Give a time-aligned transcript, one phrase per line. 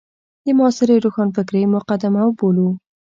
[0.45, 2.67] د معاصرې روښانفکرۍ مقدمه وبولو.